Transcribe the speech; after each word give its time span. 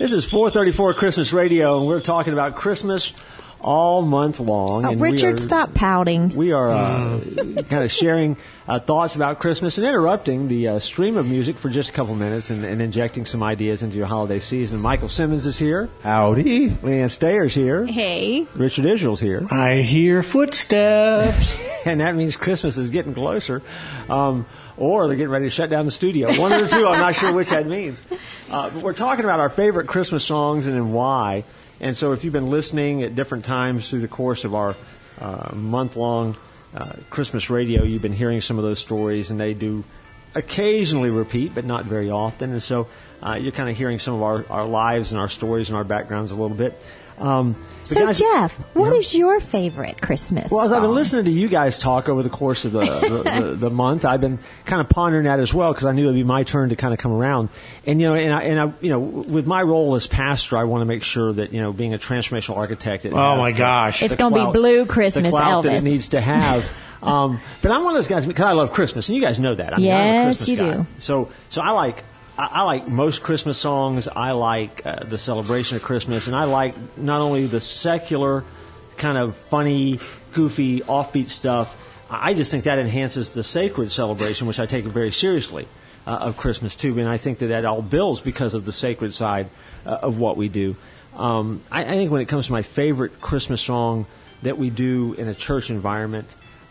This 0.00 0.14
is 0.14 0.24
434 0.24 0.94
Christmas 0.94 1.30
Radio, 1.30 1.76
and 1.76 1.86
we're 1.86 2.00
talking 2.00 2.32
about 2.32 2.54
Christmas 2.54 3.12
all 3.60 4.00
month 4.00 4.40
long. 4.40 4.86
Oh, 4.86 4.92
and 4.92 4.98
we 4.98 5.10
Richard, 5.10 5.34
are- 5.34 5.36
stop 5.36 5.74
pouting. 5.74 6.34
We 6.34 6.52
are 6.52 6.70
uh, 6.70 7.20
kind 7.68 7.84
of 7.84 7.90
sharing 7.90 8.38
uh, 8.66 8.80
thoughts 8.80 9.14
about 9.14 9.40
Christmas 9.40 9.76
and 9.76 9.86
interrupting 9.86 10.48
the 10.48 10.68
uh, 10.68 10.78
stream 10.78 11.18
of 11.18 11.26
music 11.26 11.58
for 11.58 11.68
just 11.68 11.90
a 11.90 11.92
couple 11.92 12.14
minutes 12.14 12.48
and, 12.48 12.64
and 12.64 12.80
injecting 12.80 13.26
some 13.26 13.42
ideas 13.42 13.82
into 13.82 13.98
your 13.98 14.06
holiday 14.06 14.38
season. 14.38 14.80
Michael 14.80 15.10
Simmons 15.10 15.44
is 15.44 15.58
here. 15.58 15.90
Howdy. 16.02 16.70
Leanne 16.70 17.10
Stayer's 17.10 17.52
here. 17.52 17.84
Hey. 17.84 18.46
Richard 18.54 18.86
Israel's 18.86 19.20
here. 19.20 19.46
I 19.50 19.82
hear 19.82 20.22
footsteps. 20.22 21.60
and 21.84 22.00
that 22.00 22.14
means 22.14 22.36
Christmas 22.36 22.78
is 22.78 22.88
getting 22.88 23.12
closer. 23.12 23.60
Um, 24.08 24.46
or 24.80 25.06
they're 25.06 25.16
getting 25.16 25.30
ready 25.30 25.44
to 25.44 25.50
shut 25.50 25.70
down 25.70 25.84
the 25.84 25.90
studio. 25.90 26.36
One 26.40 26.52
of 26.52 26.62
the 26.62 26.74
two, 26.74 26.88
I'm 26.88 26.98
not 26.98 27.14
sure 27.14 27.32
which 27.32 27.50
that 27.50 27.66
means. 27.66 28.02
Uh, 28.50 28.70
but 28.70 28.82
we're 28.82 28.94
talking 28.94 29.24
about 29.24 29.38
our 29.38 29.50
favorite 29.50 29.86
Christmas 29.86 30.24
songs 30.24 30.66
and 30.66 30.74
then 30.74 30.92
why. 30.92 31.44
And 31.80 31.96
so 31.96 32.12
if 32.12 32.24
you've 32.24 32.32
been 32.32 32.50
listening 32.50 33.02
at 33.02 33.14
different 33.14 33.44
times 33.44 33.88
through 33.88 34.00
the 34.00 34.08
course 34.08 34.44
of 34.44 34.54
our 34.54 34.74
uh, 35.20 35.54
month 35.54 35.96
long 35.96 36.36
uh, 36.74 36.94
Christmas 37.10 37.50
radio, 37.50 37.84
you've 37.84 38.02
been 38.02 38.14
hearing 38.14 38.40
some 38.40 38.58
of 38.58 38.64
those 38.64 38.78
stories, 38.78 39.30
and 39.30 39.38
they 39.38 39.54
do 39.54 39.84
occasionally 40.34 41.10
repeat, 41.10 41.54
but 41.54 41.64
not 41.64 41.84
very 41.84 42.10
often. 42.10 42.52
And 42.52 42.62
so 42.62 42.88
uh, 43.22 43.38
you're 43.40 43.52
kind 43.52 43.68
of 43.68 43.76
hearing 43.76 43.98
some 43.98 44.14
of 44.14 44.22
our, 44.22 44.46
our 44.48 44.66
lives 44.66 45.12
and 45.12 45.20
our 45.20 45.28
stories 45.28 45.68
and 45.68 45.76
our 45.76 45.84
backgrounds 45.84 46.32
a 46.32 46.36
little 46.36 46.56
bit. 46.56 46.80
Um, 47.20 47.54
So, 47.82 48.06
guys- 48.06 48.18
Jeff, 48.18 48.52
what 48.74 48.92
Yeah. 48.92 48.98
is 48.98 49.14
your 49.14 49.40
favorite 49.40 50.00
Christmas 50.02 50.50
well, 50.52 50.64
as 50.64 50.72
I've 50.72 50.82
been 50.82 50.94
listening 50.94 51.24
to 51.24 51.30
you 51.30 51.48
guys 51.48 51.78
talk 51.78 52.08
over 52.08 52.22
the 52.22 52.28
course 52.28 52.64
of 52.64 52.72
the, 52.72 52.80
the, 52.80 53.40
the, 53.42 53.54
the 53.58 53.70
month, 53.70 54.04
I've 54.04 54.20
been 54.20 54.38
kind 54.66 54.80
of 54.80 54.88
pondering 54.88 55.24
that 55.24 55.40
as 55.40 55.52
well 55.52 55.72
because 55.72 55.86
I 55.86 55.92
knew 55.92 56.04
it'd 56.04 56.14
be 56.14 56.22
my 56.22 56.42
turn 56.44 56.68
to 56.68 56.76
kind 56.76 56.92
of 56.94 57.00
come 57.00 57.12
around. 57.12 57.48
And 57.86 58.00
you 58.00 58.08
know, 58.08 58.14
and 58.14 58.32
I, 58.34 58.42
and 58.42 58.60
I, 58.60 58.72
you 58.82 58.90
know, 58.90 58.98
with 59.00 59.46
my 59.46 59.62
role 59.62 59.94
as 59.94 60.06
pastor, 60.06 60.56
I 60.58 60.64
want 60.64 60.82
to 60.82 60.84
make 60.86 61.02
sure 61.02 61.32
that 61.32 61.52
you 61.52 61.60
know, 61.60 61.72
being 61.72 61.94
a 61.94 61.98
transformational 61.98 62.56
architect, 62.58 63.04
it 63.06 63.12
Oh, 63.14 63.16
has 63.16 63.38
my 63.38 63.52
the- 63.52 63.58
gosh. 63.58 64.02
It's 64.02 64.16
gonna 64.16 64.46
be 64.46 64.52
Blue 64.58 64.84
Christmas, 64.86 65.24
the 65.24 65.30
clout 65.30 65.64
that 65.64 65.72
Elvis. 65.72 65.76
it 65.78 65.84
needs 65.84 66.08
to 66.08 66.20
have. 66.20 66.64
um, 67.02 67.40
but 67.62 67.72
I'm 67.72 67.82
one 67.84 67.96
of 67.96 67.98
those 67.98 68.08
guys 68.08 68.26
because 68.26 68.44
I 68.44 68.52
love 68.52 68.72
Christmas, 68.72 69.08
and 69.08 69.16
you 69.16 69.22
guys 69.22 69.40
know 69.40 69.54
that. 69.54 69.72
I 69.74 69.76
mean, 69.78 69.90
I'm 69.90 70.00
a 70.00 70.04
Yes, 70.04 70.24
Christmas 70.26 70.48
you 70.48 70.56
guy. 70.56 70.74
do. 70.76 70.86
So, 70.98 71.30
so 71.48 71.60
I 71.62 71.70
like. 71.70 72.04
I 72.40 72.60
I 72.60 72.62
like 72.62 72.88
most 72.88 73.22
Christmas 73.22 73.58
songs. 73.58 74.08
I 74.08 74.32
like 74.32 74.84
uh, 74.84 75.04
the 75.04 75.18
celebration 75.18 75.76
of 75.76 75.82
Christmas, 75.82 76.26
and 76.26 76.34
I 76.34 76.44
like 76.44 76.74
not 76.96 77.20
only 77.20 77.46
the 77.46 77.60
secular 77.60 78.44
kind 78.96 79.18
of 79.18 79.36
funny, 79.36 80.00
goofy, 80.32 80.80
offbeat 80.80 81.28
stuff. 81.28 81.76
I 82.10 82.34
just 82.34 82.50
think 82.50 82.64
that 82.64 82.78
enhances 82.78 83.34
the 83.34 83.44
sacred 83.44 83.92
celebration, 83.92 84.46
which 84.46 84.58
I 84.58 84.66
take 84.66 84.84
very 84.84 85.12
seriously 85.12 85.68
uh, 86.06 86.10
of 86.10 86.36
Christmas 86.36 86.74
too. 86.74 86.98
And 86.98 87.08
I 87.08 87.18
think 87.18 87.38
that 87.38 87.48
that 87.48 87.64
all 87.64 87.82
builds 87.82 88.20
because 88.20 88.54
of 88.54 88.64
the 88.64 88.72
sacred 88.72 89.14
side 89.14 89.48
uh, 89.86 89.90
of 90.02 90.18
what 90.18 90.36
we 90.36 90.48
do. 90.48 90.76
Um, 91.16 91.62
I, 91.70 91.82
I 91.82 91.92
think 91.92 92.10
when 92.10 92.20
it 92.20 92.26
comes 92.26 92.46
to 92.46 92.52
my 92.52 92.62
favorite 92.62 93.20
Christmas 93.20 93.60
song 93.60 94.06
that 94.42 94.58
we 94.58 94.70
do 94.70 95.12
in 95.14 95.28
a 95.28 95.34
church 95.34 95.70
environment, 95.70 96.26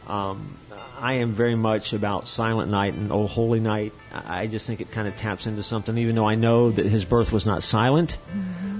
um, 0.09 0.57
I 0.99 1.13
am 1.13 1.31
very 1.31 1.55
much 1.55 1.93
about 1.93 2.27
Silent 2.27 2.69
Night 2.69 2.93
and 2.93 3.11
O 3.11 3.27
Holy 3.27 3.59
Night. 3.59 3.93
I 4.13 4.47
just 4.47 4.67
think 4.67 4.81
it 4.81 4.91
kind 4.91 5.07
of 5.07 5.15
taps 5.15 5.47
into 5.47 5.63
something, 5.63 5.97
even 5.97 6.15
though 6.15 6.27
I 6.27 6.35
know 6.35 6.71
that 6.71 6.85
his 6.85 7.05
birth 7.05 7.31
was 7.31 7.45
not 7.45 7.63
silent, 7.63 8.17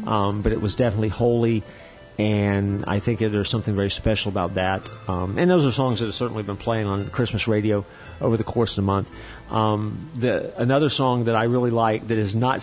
um, 0.06 0.42
but 0.42 0.52
it 0.52 0.62
was 0.62 0.76
definitely 0.76 1.10
holy. 1.10 1.64
And 2.18 2.84
I 2.86 3.00
think 3.00 3.20
that 3.20 3.30
there's 3.30 3.50
something 3.50 3.76
very 3.76 3.90
special 3.90 4.30
about 4.30 4.56
that. 4.56 4.90
Um, 5.08 5.38
and 5.38 5.50
those 5.50 5.66
are 5.66 5.72
songs 5.72 6.00
that 6.00 6.08
have 6.08 6.16
certainly 6.16 6.44
been 6.44 6.58
playing 6.58 6.86
on 6.86 7.10
Christmas 7.10 7.48
radio 7.48 7.86
over 8.20 8.36
the 8.36 8.44
course 8.44 8.72
of 8.72 8.76
the 8.78 8.82
month. 8.82 9.10
Um, 9.50 10.10
the, 10.16 10.54
another 10.62 10.90
song 10.90 11.26
that 11.26 11.36
I 11.36 11.46
really 11.46 11.72
like 11.72 12.08
that 12.10 12.18
is 12.18 12.36
not 12.36 12.62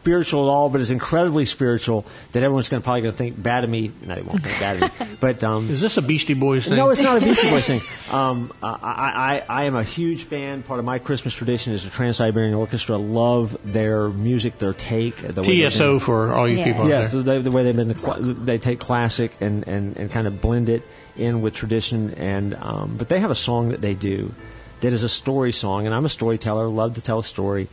spiritual 0.00 0.48
at 0.48 0.50
all, 0.52 0.70
but 0.70 0.80
is 0.80 0.90
incredibly 0.90 1.44
spiritual 1.44 2.06
that 2.32 2.42
everyone's 2.42 2.70
going 2.70 2.80
to 2.80 2.84
probably 2.84 3.02
going 3.02 3.12
to 3.12 3.18
think 3.18 3.40
bad 3.42 3.64
of 3.64 3.70
me. 3.70 3.92
No, 4.02 4.14
they 4.14 4.22
won't 4.22 4.42
think 4.42 4.58
bad 4.58 4.82
of 4.82 5.00
me. 5.10 5.16
But 5.20 5.44
um, 5.44 5.70
Is 5.70 5.82
this 5.82 5.98
a 5.98 6.02
Beastie 6.02 6.32
Boys 6.34 6.64
thing? 6.64 6.76
no, 6.76 6.88
it's 6.88 7.02
not 7.02 7.18
a 7.18 7.20
Beastie 7.20 7.50
Boys 7.50 7.66
thing. 7.66 7.80
Um, 8.10 8.50
I, 8.62 9.42
I, 9.48 9.60
I 9.62 9.64
am 9.64 9.76
a 9.76 9.84
huge 9.84 10.22
fan. 10.24 10.62
Part 10.62 10.78
of 10.78 10.86
my 10.86 10.98
Christmas 10.98 11.34
tradition 11.34 11.74
is 11.74 11.84
the 11.84 11.90
Trans 11.90 12.16
Siberian 12.16 12.54
Orchestra. 12.54 12.96
Love 12.96 13.58
their 13.64 14.08
music, 14.08 14.56
their 14.56 14.72
take. 14.72 15.16
The 15.18 15.42
way 15.42 15.60
they've 15.60 15.70
TSO 15.72 15.92
been- 15.94 16.00
for 16.00 16.32
all 16.34 16.48
you 16.48 16.56
Yes. 16.56 16.66
people 16.66 16.82
out 16.82 16.88
Yes, 16.88 17.12
there. 17.12 17.22
the, 17.22 17.40
the 17.40 17.50
way 17.50 17.64
they've 17.64 17.76
been, 17.76 17.88
the, 17.88 18.34
they 18.42 18.56
take 18.58 18.80
classic 18.80 19.36
and, 19.40 19.68
and, 19.68 19.96
and 19.98 20.10
kind 20.10 20.26
of 20.26 20.40
blend 20.40 20.70
it 20.70 20.82
in 21.18 21.42
with 21.42 21.52
tradition. 21.54 22.14
And 22.14 22.54
um, 22.54 22.94
but 22.96 23.08
they 23.10 23.20
have 23.20 23.30
a 23.30 23.34
song 23.34 23.68
that 23.68 23.82
they 23.82 23.92
do 23.94 24.32
that 24.80 24.94
is 24.94 25.02
a 25.04 25.08
story 25.10 25.52
song, 25.52 25.84
and 25.84 25.94
I'm 25.94 26.06
a 26.06 26.08
storyteller. 26.08 26.66
Love 26.68 26.94
to 26.94 27.02
tell 27.02 27.18
a 27.18 27.24
story. 27.24 27.68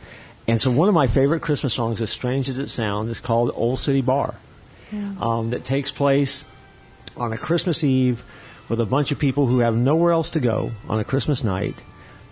And 0.48 0.58
so 0.58 0.70
one 0.70 0.88
of 0.88 0.94
my 0.94 1.06
favorite 1.06 1.40
Christmas 1.40 1.74
songs, 1.74 2.00
as 2.00 2.08
strange 2.10 2.48
as 2.48 2.58
it 2.58 2.70
sounds, 2.70 3.10
is 3.10 3.20
called 3.20 3.52
"Old 3.54 3.78
City 3.78 4.00
Bar," 4.00 4.34
um, 5.20 5.50
that 5.50 5.62
takes 5.64 5.92
place 5.92 6.46
on 7.18 7.32
a 7.34 7.38
Christmas 7.38 7.84
Eve 7.84 8.24
with 8.68 8.80
a 8.80 8.86
bunch 8.86 9.12
of 9.12 9.18
people 9.18 9.46
who 9.46 9.58
have 9.58 9.76
nowhere 9.76 10.12
else 10.12 10.30
to 10.30 10.40
go 10.40 10.72
on 10.88 10.98
a 10.98 11.04
Christmas 11.04 11.44
night 11.44 11.82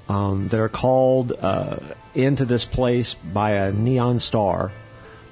um, 0.09 0.49
that 0.49 0.59
are 0.59 0.69
called 0.69 1.33
uh, 1.33 1.77
into 2.15 2.45
this 2.47 2.65
place 2.65 3.15
by 3.15 3.51
a 3.53 3.73
neon 3.73 4.19
star 4.19 4.73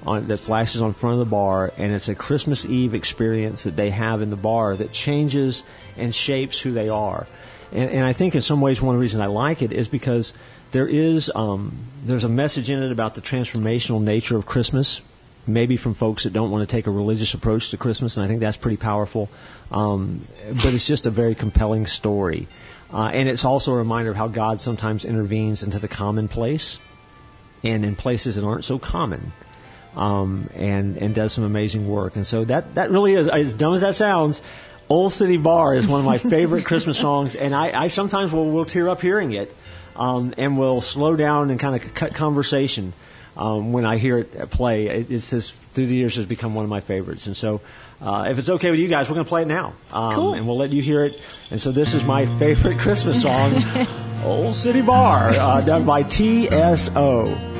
on, 0.03 0.27
that 0.27 0.37
flashes 0.37 0.81
on 0.81 0.93
front 0.93 1.13
of 1.13 1.19
the 1.19 1.25
bar, 1.25 1.73
and 1.77 1.93
it's 1.93 2.07
a 2.07 2.15
Christmas 2.15 2.65
Eve 2.65 2.93
experience 2.93 3.63
that 3.63 3.75
they 3.75 3.89
have 3.89 4.21
in 4.21 4.29
the 4.29 4.35
bar 4.35 4.75
that 4.75 4.91
changes 4.91 5.63
and 5.97 6.13
shapes 6.13 6.59
who 6.59 6.71
they 6.71 6.89
are. 6.89 7.25
And, 7.71 7.89
and 7.89 8.05
I 8.05 8.13
think 8.13 8.35
in 8.35 8.41
some 8.41 8.61
ways 8.61 8.81
one 8.81 8.93
of 8.93 8.99
the 8.99 9.01
reasons 9.01 9.21
I 9.21 9.27
like 9.27 9.61
it 9.61 9.71
is 9.71 9.87
because 9.87 10.33
there 10.75 10.87
is 10.87 11.31
um, 11.33 11.71
there's 12.03 12.25
a 12.25 12.29
message 12.29 12.69
in 12.69 12.83
it 12.83 12.91
about 12.91 13.15
the 13.15 13.21
transformational 13.21 14.01
nature 14.01 14.35
of 14.35 14.45
Christmas 14.45 15.01
maybe 15.47 15.77
from 15.77 15.93
folks 15.93 16.23
that 16.23 16.33
don't 16.33 16.51
want 16.51 16.67
to 16.67 16.75
take 16.75 16.85
a 16.85 16.91
religious 16.91 17.33
approach 17.33 17.69
to 17.69 17.77
Christmas, 17.77 18.17
and 18.17 18.25
I 18.25 18.27
think 18.27 18.39
that's 18.39 18.57
pretty 18.57 18.77
powerful. 18.77 19.29
Um, 19.71 20.21
but 20.47 20.73
it's 20.73 20.87
just 20.87 21.05
a 21.05 21.09
very 21.11 21.35
compelling 21.35 21.85
story. 21.85 22.47
Uh, 22.91 23.11
and 23.13 23.29
it's 23.29 23.45
also 23.45 23.71
a 23.71 23.75
reminder 23.75 24.09
of 24.09 24.17
how 24.17 24.27
God 24.27 24.59
sometimes 24.59 25.05
intervenes 25.05 25.63
into 25.63 25.79
the 25.79 25.87
commonplace 25.87 26.79
and 27.63 27.85
in 27.85 27.95
places 27.95 28.35
that 28.35 28.43
aren't 28.43 28.65
so 28.65 28.79
common. 28.79 29.33
Um, 29.95 30.49
and, 30.55 30.97
and 30.97 31.15
does 31.15 31.31
some 31.31 31.45
amazing 31.45 31.87
work. 31.87 32.17
And 32.17 32.27
so 32.27 32.43
that, 32.43 32.75
that 32.75 32.91
really 32.91 33.13
is, 33.13 33.29
as 33.29 33.53
dumb 33.53 33.75
as 33.75 33.81
that 33.81 33.95
sounds, 33.95 34.41
Old 34.89 35.13
City 35.13 35.37
Bar 35.37 35.75
is 35.75 35.87
one 35.87 36.01
of 36.01 36.05
my 36.05 36.17
favorite 36.17 36.65
Christmas 36.65 36.97
songs, 36.97 37.33
and 37.33 37.55
I, 37.55 37.83
I 37.83 37.87
sometimes 37.87 38.33
will, 38.33 38.49
will 38.49 38.65
tear 38.65 38.89
up 38.89 38.99
hearing 38.99 39.31
it 39.31 39.55
um, 39.95 40.33
and 40.37 40.57
will 40.57 40.81
slow 40.81 41.15
down 41.15 41.49
and 41.49 41.59
kind 41.59 41.75
of 41.75 41.93
cut 41.93 42.13
conversation 42.13 42.93
um, 43.37 43.73
when 43.73 43.85
I 43.85 43.97
hear 43.97 44.19
it 44.19 44.49
play. 44.51 44.87
It, 44.87 45.11
it's 45.11 45.29
just, 45.29 45.53
through 45.53 45.87
the 45.87 45.95
years 45.95 46.15
has 46.15 46.25
become 46.25 46.55
one 46.55 46.63
of 46.63 46.69
my 46.69 46.81
favorites. 46.81 47.27
And 47.27 47.35
so, 47.35 47.61
uh, 48.01 48.27
if 48.29 48.37
it's 48.37 48.49
okay 48.49 48.71
with 48.71 48.79
you 48.79 48.87
guys, 48.87 49.09
we're 49.09 49.15
going 49.15 49.25
to 49.25 49.29
play 49.29 49.43
it 49.43 49.47
now, 49.47 49.73
um, 49.91 50.15
Cool. 50.15 50.33
and 50.33 50.47
we'll 50.47 50.57
let 50.57 50.71
you 50.71 50.81
hear 50.81 51.05
it. 51.05 51.19
And 51.51 51.61
so, 51.61 51.71
this 51.71 51.93
is 51.93 52.03
my 52.03 52.25
favorite 52.39 52.77
Christmas 52.79 53.21
song, 53.21 53.63
"Old 54.23 54.55
City 54.55 54.81
Bar," 54.81 55.29
uh, 55.31 55.61
done 55.61 55.85
by 55.85 56.03
TSO. 56.03 57.53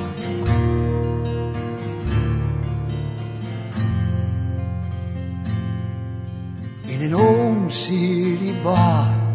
in 6.88 7.02
an 7.02 7.14
old 7.14 7.72
city 7.72 8.52
bar 8.62 9.25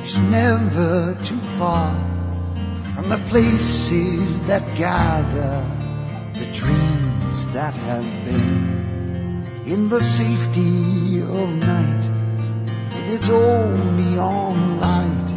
that's 0.00 0.16
never 0.16 1.14
too 1.26 1.38
far 1.58 1.92
from 2.94 3.10
the 3.10 3.18
places 3.28 4.46
that 4.46 4.64
gather 4.74 5.62
the 6.32 6.46
dreams 6.54 7.46
that 7.48 7.74
have 7.74 8.08
been. 8.24 9.44
In 9.66 9.90
the 9.90 10.02
safety 10.02 11.20
of 11.20 11.48
night 11.56 12.04
with 12.94 13.14
its 13.16 13.28
own 13.28 13.98
neon 13.98 14.80
light 14.80 15.30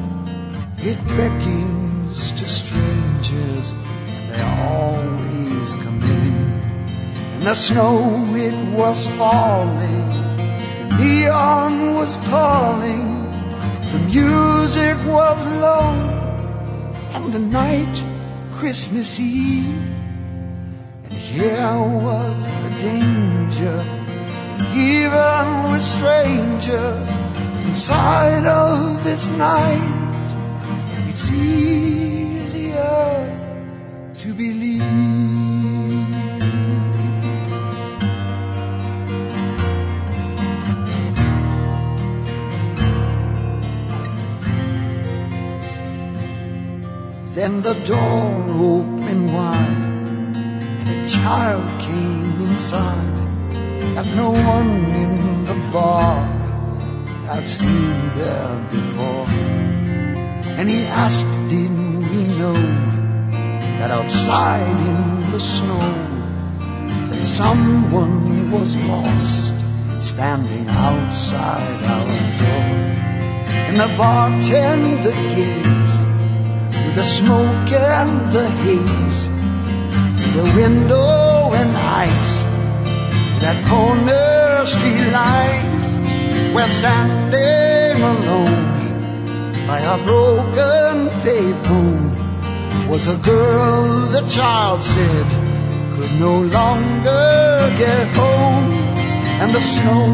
it 0.78 0.97
beckons 1.18 2.31
to 2.31 2.47
strangers 2.47 3.74
and 3.74 4.30
they 4.31 4.41
always 4.72 5.74
come 5.84 6.01
in. 6.03 6.35
In 7.36 7.44
the 7.44 7.56
snow 7.56 8.00
it 8.33 8.56
was 8.71 9.07
falling 9.19 10.13
the 10.80 11.04
Neon 11.04 11.95
was 11.95 12.16
calling, 12.27 13.03
was 15.06 15.40
low, 15.62 15.92
and 17.14 17.34
the 17.34 17.40
night 17.40 17.96
Christmas 18.58 19.20
Eve. 19.20 19.82
And 21.04 21.14
here 21.14 21.78
was 22.08 22.38
the 22.64 22.70
danger, 22.80 23.78
even 24.74 25.72
with 25.72 25.82
strangers 25.82 27.10
inside 27.68 28.46
of 28.46 29.04
this 29.04 29.28
night, 29.28 29.92
it's 31.10 31.30
easier 31.30 31.82
Then 47.33 47.63
the 47.63 47.74
door 47.74 48.45
opened 48.62 49.33
wide, 49.33 49.85
a 50.85 51.07
child 51.07 51.65
came 51.81 52.41
inside 52.41 53.18
And 53.97 54.15
no 54.15 54.30
one 54.30 54.85
in 54.94 55.44
the 55.45 55.56
bar 55.74 56.21
had 57.25 57.50
seen 57.50 58.09
there 58.18 58.53
before. 58.69 59.25
And 60.59 60.69
he 60.69 60.85
asked, 60.85 61.25
did 61.50 61.71
we 62.12 62.21
know 62.38 62.53
that 63.80 63.89
outside 63.89 64.77
in 64.91 65.31
the 65.31 65.39
snow 65.39 65.89
that 67.09 67.24
someone 67.25 68.51
was 68.51 68.75
lost 68.85 69.53
standing 70.06 70.69
outside 70.69 71.81
our 71.95 72.06
door? 72.41 72.69
And 73.68 73.77
the 73.77 73.89
bartender 73.97 75.12
gazed 75.33 76.03
the 76.95 77.04
smoke 77.04 77.72
and 77.72 78.31
the 78.31 78.48
haze, 78.63 79.28
the 80.38 80.45
window 80.56 81.51
and 81.54 81.72
ice, 81.75 82.44
that 83.42 83.57
corner 83.68 84.66
street 84.66 85.06
light. 85.12 85.69
We're 86.54 86.68
standing 86.68 88.01
alone 88.13 89.68
by 89.68 89.80
a 89.80 89.98
broken 90.06 91.10
paved 91.24 91.66
home 91.66 92.13
was 92.88 93.07
a 93.07 93.18
girl 93.18 93.84
the 94.12 94.22
child 94.28 94.84
said 94.84 95.28
could 95.95 96.13
no 96.19 96.42
longer 96.42 97.74
get 97.78 98.16
home, 98.16 98.72
and 99.42 99.51
the 99.51 99.62
snow 99.62 100.06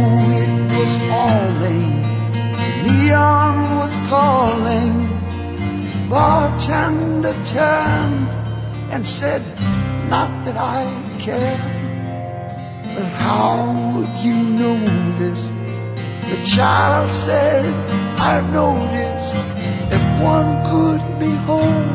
it 0.43 0.51
was 0.77 0.93
falling, 1.09 2.01
the 2.59 2.69
neon 2.83 3.77
was 3.77 3.95
calling. 4.07 4.98
Bartender 6.09 7.35
turned 7.45 8.27
and 8.91 9.05
said, 9.05 9.43
Not 10.09 10.43
that 10.45 10.57
I 10.57 10.83
care, 11.19 11.59
but 12.95 13.05
how 13.05 13.53
would 13.93 14.09
you 14.25 14.33
know 14.57 14.79
this? 15.19 15.51
The 16.31 16.43
child 16.43 17.11
said, 17.11 17.71
I've 18.19 18.51
noticed 18.51 19.35
if 19.93 20.03
one 20.23 20.51
could 20.71 21.19
be 21.19 21.31
home, 21.45 21.89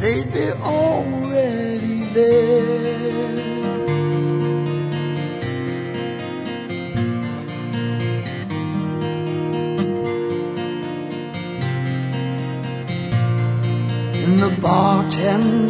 they'd 0.00 0.32
be 0.32 0.52
already 0.62 2.04
there. 2.14 2.45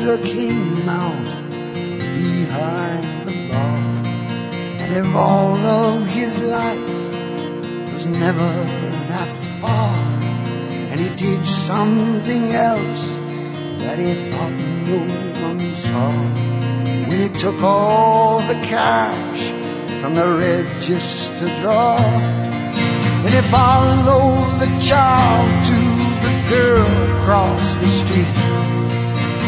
Bartender 0.06 0.26
came 0.26 0.88
out 0.88 1.26
from 1.26 1.98
behind 1.98 3.26
the 3.26 3.48
bar. 3.48 3.78
And 4.80 4.94
if 4.94 5.14
all 5.14 5.56
of 5.56 6.06
his 6.06 6.38
life 6.42 7.92
was 7.92 8.06
never 8.06 8.50
that 9.10 9.36
far, 9.60 9.96
and 10.90 11.00
he 11.00 11.08
did 11.16 11.44
something 11.46 12.44
else 12.52 13.16
that 13.82 13.98
he 13.98 14.14
thought 14.30 14.52
no 14.86 14.98
one 15.46 15.74
saw. 15.74 16.12
When 17.08 17.20
he 17.20 17.28
took 17.38 17.60
all 17.62 18.40
the 18.40 18.58
cash 18.66 19.50
from 20.00 20.14
the 20.14 20.28
register 20.38 21.48
drawer, 21.60 21.98
and 23.24 23.34
he 23.34 23.42
followed 23.50 24.60
the 24.60 24.70
child 24.80 25.66
to 25.66 25.78
the 26.24 26.34
girl 26.48 27.20
across 27.20 27.74
the 27.76 27.88
street. 27.88 28.45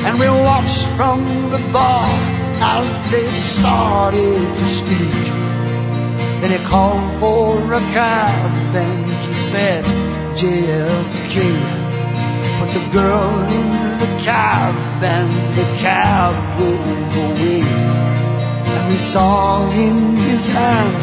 And 0.09 0.19
we 0.19 0.31
watched 0.31 0.87
from 0.97 1.21
the 1.51 1.61
bar 1.71 2.09
as 2.77 2.89
they 3.13 3.29
started 3.57 4.41
to 4.57 4.65
speak. 4.81 5.23
Then 6.41 6.51
he 6.51 6.61
called 6.65 7.13
for 7.21 7.75
a 7.75 7.83
cab 7.93 8.75
and 8.75 9.05
he 9.27 9.35
said, 9.35 9.85
JFK. 10.41 11.37
Put 12.59 12.71
the 12.79 12.87
girl 12.91 13.35
in 13.61 13.69
the 14.03 14.11
cab 14.25 14.75
and 15.05 15.31
the 15.59 15.69
cab 15.85 16.33
drove 16.57 17.13
away. 17.29 17.61
And 18.75 18.89
we 18.91 18.97
saw 19.13 19.71
in 19.73 20.17
his 20.17 20.49
hand 20.49 20.97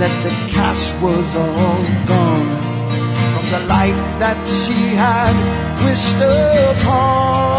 that 0.00 0.14
the 0.26 0.34
cash 0.52 0.92
was 1.00 1.34
all 1.34 1.84
gone 2.12 2.50
from 3.32 3.46
the 3.54 3.62
life 3.66 4.02
that 4.20 4.38
she 4.60 4.78
had 4.94 5.34
wished 5.86 6.20
upon. 6.20 7.55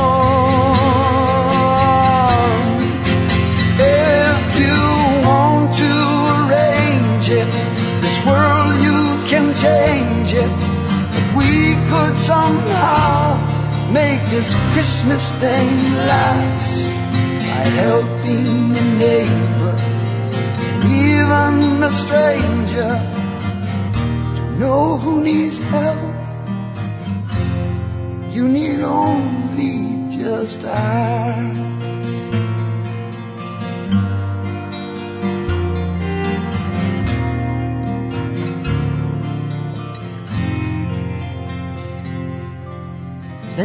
Somehow 12.28 13.40
make 13.94 14.22
this 14.30 14.54
Christmas 14.74 15.32
thing 15.40 15.70
last 16.12 16.68
by 17.48 17.64
helping 17.84 18.76
a 18.84 18.86
neighbor, 19.06 19.76
even 21.06 21.82
a 21.82 21.92
stranger, 22.04 22.92
to 24.36 24.44
know 24.60 24.98
who 24.98 25.24
needs 25.24 25.58
help. 25.76 26.16
You 28.36 28.50
need 28.50 28.82
only 28.82 29.78
just 30.22 30.66
ask. 30.66 31.77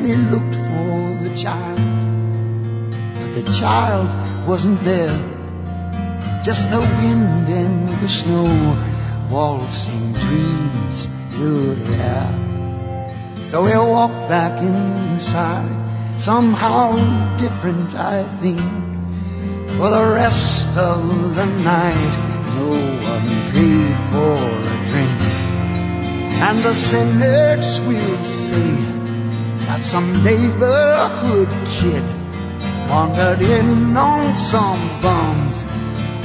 He 0.05 0.17
looked 0.17 0.57
for 0.57 1.15
the 1.23 1.33
child, 1.37 1.79
but 3.15 3.35
the 3.37 3.45
child 3.57 4.09
wasn't 4.49 4.81
there. 4.81 5.17
Just 6.43 6.69
the 6.71 6.81
wind 6.81 7.49
and 7.49 7.89
the 8.03 8.09
snow 8.09 8.51
waltzing 9.31 10.13
dreams 10.13 11.07
through 11.31 11.77
the 11.77 11.95
air. 12.03 12.43
So 13.45 13.65
he 13.65 13.77
walked 13.77 14.29
back 14.29 14.61
inside, 14.61 15.71
somehow 16.19 16.97
different, 17.39 17.95
I 17.95 18.25
think. 18.41 18.61
For 19.79 19.89
the 19.89 20.05
rest 20.15 20.67
of 20.77 21.37
the 21.37 21.47
night, 21.63 22.15
no 22.59 22.71
one 23.07 23.29
paid 23.53 23.97
for 24.11 24.35
a 24.35 24.77
drink. 24.91 25.21
And 26.43 26.59
the 26.59 26.75
cynics 26.75 27.79
will 27.87 28.25
say 28.25 28.92
that 29.73 29.83
some 29.83 30.13
neighborhood 30.23 31.49
kid 31.67 32.05
wandered 32.91 33.41
in 33.41 33.97
on 33.97 34.35
some 34.35 34.83
bums 35.01 35.63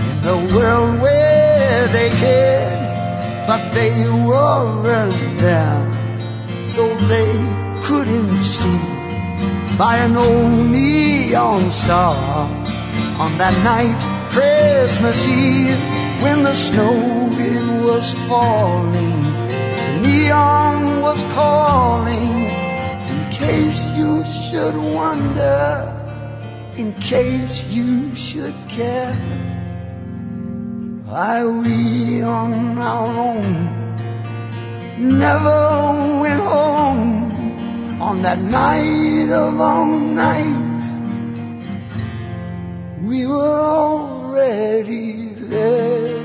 in 0.07 0.15
the 0.27 0.37
world 0.53 0.99
where 0.99 1.87
they 1.95 2.09
hid, 2.23 2.77
but 3.47 3.63
they 3.71 3.93
weren't 4.27 5.39
there, 5.39 5.79
so 6.67 6.83
they 7.13 7.31
couldn't 7.87 8.41
see 8.43 8.81
by 9.77 9.95
an 10.07 10.17
old 10.17 10.69
neon 10.69 11.71
star 11.71 12.17
on 13.23 13.31
that 13.37 13.55
night, 13.63 13.99
Christmas 14.35 15.25
Eve, 15.25 15.79
when 16.21 16.43
the 16.43 16.53
snow 16.53 16.95
was 17.87 18.13
falling, 18.27 19.23
the 19.47 20.01
neon 20.03 21.01
was 21.01 21.23
calling. 21.39 22.56
Case 23.47 23.87
you 23.95 24.25
should 24.25 24.75
wonder, 24.75 25.87
in 26.75 26.91
case 26.95 27.63
you 27.69 28.13
should 28.13 28.53
care, 28.67 29.15
why 31.05 31.45
we 31.45 32.21
on 32.23 32.77
our 32.77 33.07
own 33.07 33.53
never 34.99 35.59
went 36.19 36.41
home 36.41 38.01
on 38.01 38.21
that 38.21 38.39
night 38.39 39.29
of 39.31 39.61
all 39.61 39.97
nights. 39.97 40.87
We 43.01 43.27
were 43.27 43.59
already 43.79 45.35
there. 45.53 46.16